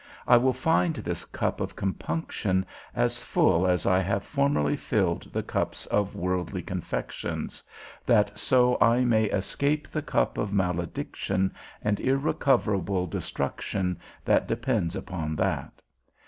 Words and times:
_I 0.27 0.35
will 0.35 0.51
find 0.51 0.95
this 0.95 1.25
cup 1.25 1.61
of 1.61 1.75
compunction 1.75 2.65
as 2.95 3.21
full 3.21 3.67
as 3.67 3.85
I 3.85 3.99
have 3.99 4.23
formerly 4.23 4.75
filled 4.75 5.31
the 5.31 5.43
cups 5.43 5.85
of 5.85 6.15
worldly 6.15 6.63
confections, 6.63 7.61
that 8.07 8.39
so 8.39 8.79
I 8.81 9.01
may 9.01 9.25
escape 9.25 9.87
the 9.87 10.01
cup 10.01 10.39
of 10.39 10.51
malediction 10.53 11.53
and 11.83 11.99
irrecoverable 11.99 13.05
destruction 13.05 13.99
that 14.25 14.47
depends 14.47 14.95
upon 14.95 15.35
that. 15.35 15.83